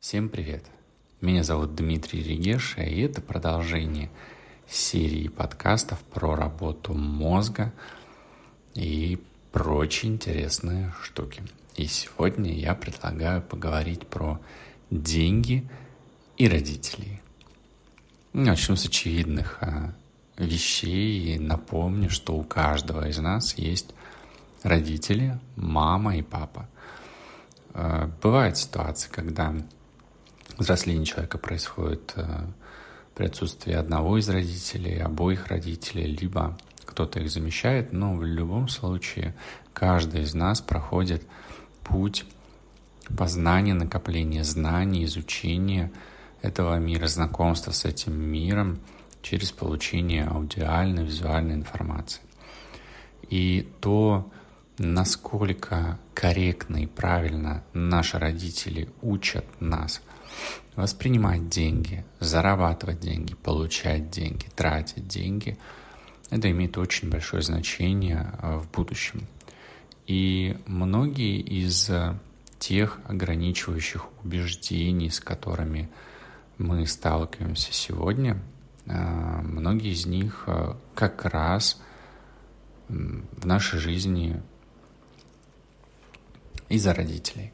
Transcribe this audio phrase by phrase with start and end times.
[0.00, 0.64] Всем привет!
[1.20, 4.10] Меня зовут Дмитрий Регеша, и это продолжение
[4.68, 7.72] серии подкастов про работу мозга
[8.76, 11.42] и прочие интересные штуки.
[11.74, 14.40] И сегодня я предлагаю поговорить про
[14.88, 15.68] деньги
[16.36, 17.20] и родителей.
[18.32, 19.92] Начну с очевидных а,
[20.36, 23.92] вещей и напомню, что у каждого из нас есть
[24.62, 26.68] родители, мама и папа.
[27.74, 29.52] А, бывают ситуации, когда
[30.58, 32.46] взросление человека происходит а,
[33.14, 39.34] при отсутствии одного из родителей, обоих родителей, либо кто-то их замещает, но в любом случае
[39.72, 41.22] каждый из нас проходит
[41.84, 42.24] путь
[43.16, 45.90] познания, накопления знаний, изучения
[46.42, 48.78] этого мира, знакомства с этим миром
[49.22, 52.22] через получение аудиальной, визуальной информации.
[53.28, 54.30] И то,
[54.78, 60.00] насколько корректно и правильно наши родители учат нас
[60.76, 65.58] воспринимать деньги, зарабатывать деньги, получать деньги, тратить деньги,
[66.30, 69.26] это имеет очень большое значение э, в будущем.
[70.06, 71.90] И многие из
[72.58, 75.88] тех ограничивающих убеждений, с которыми
[76.58, 78.42] мы сталкиваемся сегодня,
[78.86, 78.92] э,
[79.42, 81.80] многие из них э, как раз
[82.88, 84.40] в нашей жизни
[86.68, 87.52] из-за родителей.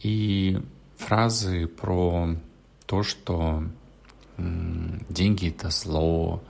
[0.00, 0.60] И
[1.08, 2.36] фразы про
[2.84, 3.64] то, что
[4.36, 6.42] деньги это зло,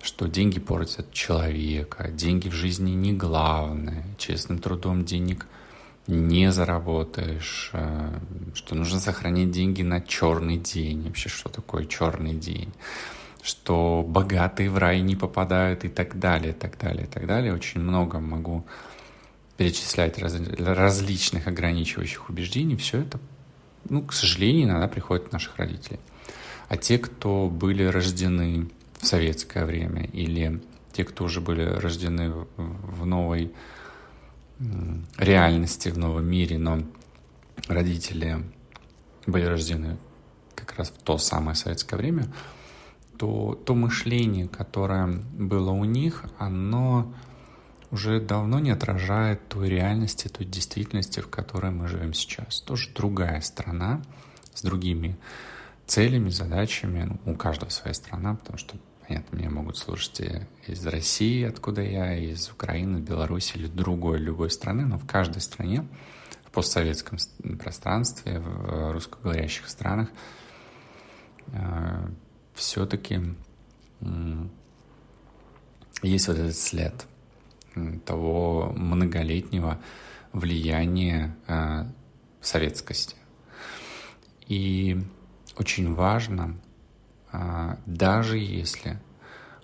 [0.00, 5.46] что деньги портят человека, деньги в жизни не главное, честным трудом денег
[6.06, 8.18] не заработаешь, э,
[8.54, 11.02] что нужно сохранить деньги на черный день.
[11.02, 12.72] Вообще, что такое черный день?
[13.42, 17.54] Что богатые в рай не попадают и так далее, так далее, так далее.
[17.54, 18.64] Очень много могу
[19.58, 22.76] перечислять раз, различных ограничивающих убеждений.
[22.76, 23.20] Все это,
[23.90, 26.00] ну, к сожалению, иногда приходит от наших родителей.
[26.68, 33.06] А те, кто были рождены в советское время или те, кто уже были рождены в
[33.06, 33.52] новой
[35.16, 36.82] реальности, в новом мире, но
[37.68, 38.44] родители
[39.26, 39.96] были рождены
[40.54, 42.32] как раз в то самое советское время,
[43.18, 47.12] то то мышление, которое было у них, оно
[47.90, 52.60] уже давно не отражает той реальности, той действительности, в которой мы живем сейчас.
[52.60, 54.02] Тоже другая страна
[54.54, 55.18] с другими
[55.86, 57.02] целями, задачами.
[57.24, 58.76] Ну, у каждого своя страна, потому что
[59.10, 60.22] Понятно, меня могут слушать
[60.68, 65.84] из России, откуда я, из Украины, Беларуси или другой, любой страны, но в каждой стране,
[66.44, 67.18] в постсоветском
[67.58, 70.10] пространстве, в русскоговорящих странах,
[71.48, 72.08] э,
[72.54, 73.34] все-таки
[76.02, 77.04] есть вот этот след
[78.04, 79.78] того многолетнего
[80.32, 81.84] влияния э,
[82.40, 83.16] советскости.
[84.46, 84.98] И
[85.56, 86.56] очень важно
[87.32, 88.98] а, даже если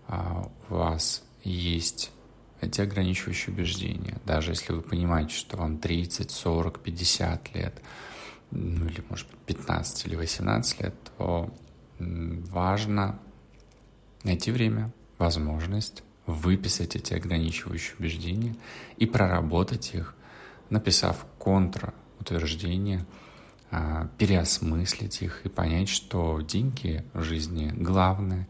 [0.06, 2.12] а, у вас есть
[2.60, 7.82] эти ограничивающие убеждения, даже если вы понимаете, что вам 30, 40, 50 лет,
[8.50, 11.52] ну или, может быть, 15 или 18 лет, то
[11.98, 13.18] важно
[14.22, 18.54] найти время, возможность выписать эти ограничивающие убеждения
[18.96, 20.14] и проработать их,
[20.70, 23.06] написав контрутверждение–
[23.70, 28.48] а, переосмыслить их и понять, что деньги в жизни главное,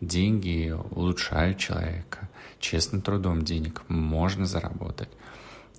[0.00, 2.28] деньги улучшают человека,
[2.60, 5.08] честным трудом денег можно заработать.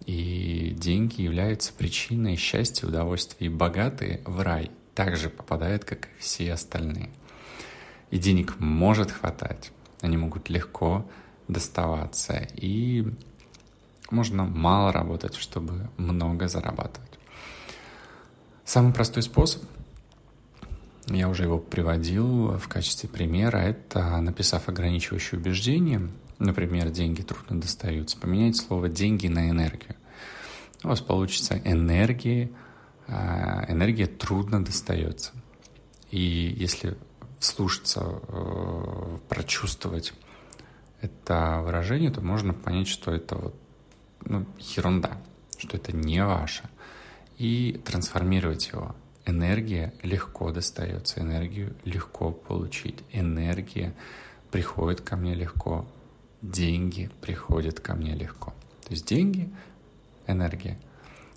[0.06, 3.48] И деньги являются причиной счастья, удовольствия.
[3.48, 7.09] И богатые в рай также попадают, как и все остальные.
[8.12, 9.72] И денег может хватать.
[10.02, 11.09] Они могут легко
[11.48, 12.48] доставаться.
[12.56, 13.06] И
[14.12, 17.09] можно мало работать, чтобы много зарабатывать.
[18.66, 19.64] Самый простой способ,
[21.08, 26.09] я уже его приводил в качестве примера, это написав ограничивающее убеждение,
[26.40, 29.96] например, деньги трудно достаются, поменять слово «деньги» на «энергию».
[30.84, 32.52] У вас получится энергия,
[33.08, 35.32] а, энергия трудно достается.
[36.12, 36.22] И
[36.58, 36.97] если
[37.40, 40.14] слушаться, э, прочувствовать
[41.03, 43.55] это выражение, то можно понять, что это вот,
[44.26, 45.17] ну, ерунда,
[45.58, 46.64] что это не ваше
[47.38, 48.96] и трансформировать его.
[49.26, 53.94] Энергия легко достается, энергию легко получить, энергия
[54.52, 55.85] приходит ко мне легко,
[56.41, 58.53] деньги приходят ко мне легко.
[58.85, 59.52] То есть деньги—
[60.28, 60.78] энергия.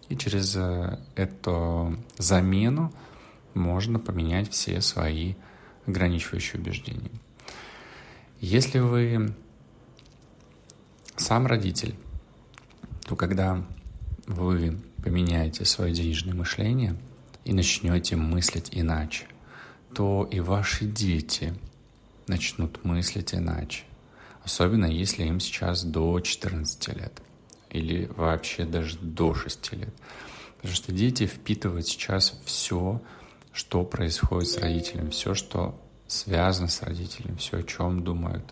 [0.09, 2.93] И через э, эту замену
[3.55, 5.35] можно поменять все свои
[5.87, 7.11] ограничивающие убеждения.
[8.41, 9.35] Если вы
[11.17, 11.95] сам родитель,
[13.07, 13.65] то когда
[14.27, 16.97] вы поменяете свое денежное мышление
[17.45, 19.27] и начнете мыслить иначе,
[19.95, 21.55] то и ваши дети
[22.27, 23.85] начнут мыслить иначе.
[24.43, 27.23] Особенно если им сейчас до 14 лет
[27.71, 29.95] или вообще даже до 6 лет.
[30.57, 33.03] Потому что дети впитывают сейчас все,
[33.53, 38.45] что происходит с родителем, все, что связано с родителем, все, о чем думают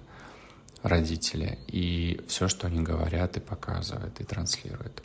[0.85, 5.03] родители, и все, что они говорят и показывают, и транслируют.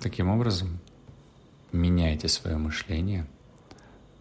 [0.00, 0.80] Таким образом,
[1.70, 3.26] меняйте свое мышление,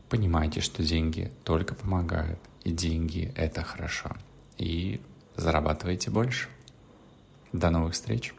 [0.10, 4.12] понимайте, что деньги только помогают, и деньги— это хорошо,
[4.58, 5.02] и
[5.38, 6.50] зарабатывайте больше.
[7.54, 8.34] До новых встреч!